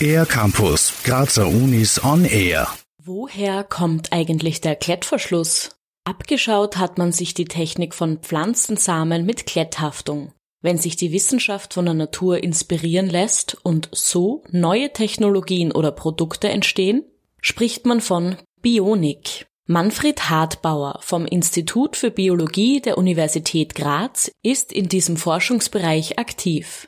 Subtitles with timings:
[0.00, 2.68] Air Campus, Grazer Unis on Air.
[3.02, 5.70] Woher kommt eigentlich der Klettverschluss?
[6.04, 10.32] Abgeschaut hat man sich die Technik von Pflanzensamen mit Kletthaftung.
[10.62, 16.48] Wenn sich die Wissenschaft von der Natur inspirieren lässt und so neue Technologien oder Produkte
[16.48, 17.04] entstehen,
[17.40, 19.46] spricht man von Bionik.
[19.68, 26.86] Manfred Hartbauer vom Institut für Biologie der Universität Graz ist in diesem Forschungsbereich aktiv.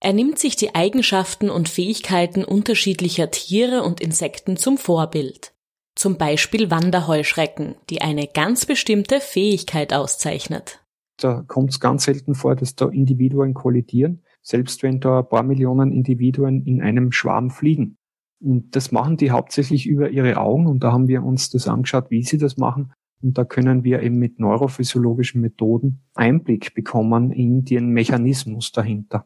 [0.00, 5.52] Er nimmt sich die Eigenschaften und Fähigkeiten unterschiedlicher Tiere und Insekten zum Vorbild.
[5.96, 10.80] Zum Beispiel Wanderheuschrecken, die eine ganz bestimmte Fähigkeit auszeichnet.
[11.18, 15.42] Da kommt es ganz selten vor, dass da Individuen kollidieren, selbst wenn da ein paar
[15.42, 17.98] Millionen Individuen in einem Schwarm fliegen.
[18.40, 20.66] Und das machen die hauptsächlich über ihre Augen.
[20.66, 22.92] Und da haben wir uns das angeschaut, wie sie das machen.
[23.22, 29.24] Und da können wir eben mit neurophysiologischen Methoden Einblick bekommen in den Mechanismus dahinter.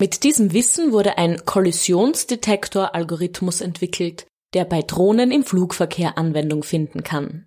[0.00, 7.46] Mit diesem Wissen wurde ein Kollisionsdetektor-Algorithmus entwickelt, der bei Drohnen im Flugverkehr Anwendung finden kann.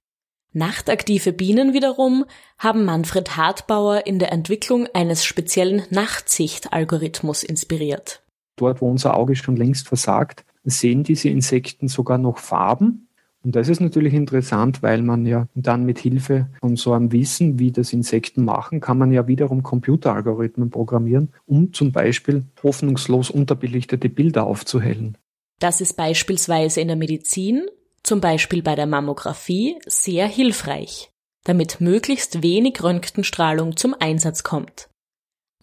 [0.53, 2.25] Nachtaktive Bienen wiederum
[2.59, 8.23] haben Manfred Hartbauer in der Entwicklung eines speziellen Nachtsicht-Algorithmus inspiriert.
[8.55, 13.07] Dort, wo unser Auge schon längst versagt, sehen diese Insekten sogar noch Farben.
[13.43, 17.59] Und das ist natürlich interessant, weil man ja dann mit Hilfe von so einem Wissen,
[17.59, 24.07] wie das Insekten machen, kann man ja wiederum Computeralgorithmen programmieren, um zum Beispiel hoffnungslos unterbelichtete
[24.07, 25.17] Bilder aufzuhellen.
[25.59, 27.67] Das ist beispielsweise in der Medizin,
[28.01, 31.11] zum Beispiel bei der Mammographie, sehr hilfreich,
[31.43, 34.89] damit möglichst wenig Röntgenstrahlung zum Einsatz kommt.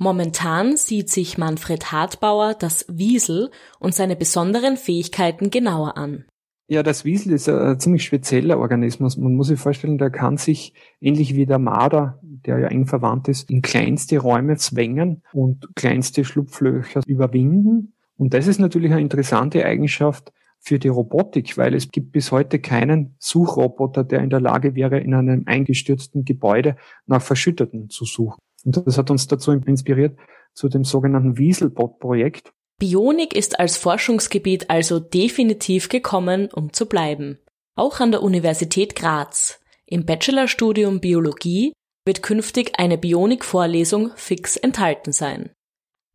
[0.03, 6.25] Momentan sieht sich Manfred Hartbauer das Wiesel und seine besonderen Fähigkeiten genauer an.
[6.69, 9.19] Ja, das Wiesel ist ein ziemlich spezieller Organismus.
[9.19, 13.28] Man muss sich vorstellen, der kann sich ähnlich wie der Marder, der ja eng verwandt
[13.28, 17.93] ist, in kleinste Räume zwängen und kleinste Schlupflöcher überwinden.
[18.17, 22.59] Und das ist natürlich eine interessante Eigenschaft für die Robotik, weil es gibt bis heute
[22.59, 28.38] keinen Suchroboter, der in der Lage wäre, in einem eingestürzten Gebäude nach Verschütteten zu suchen.
[28.65, 30.19] Und das hat uns dazu inspiriert
[30.54, 32.53] zu dem sogenannten Wieselbot-Projekt.
[32.78, 37.38] Bionik ist als Forschungsgebiet also definitiv gekommen, um zu bleiben.
[37.76, 39.60] Auch an der Universität Graz.
[39.87, 41.72] Im Bachelorstudium Biologie
[42.06, 45.50] wird künftig eine Bionik-Vorlesung fix enthalten sein.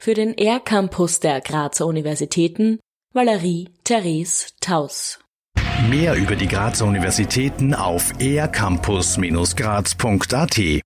[0.02, 2.80] Für den R-Campus der Grazer Universitäten
[3.14, 5.20] Valerie Therese Taus.
[5.90, 10.82] Mehr über die Grazer Universitäten auf ercampus-graz.at